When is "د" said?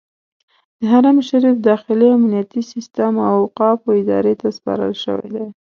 0.79-0.81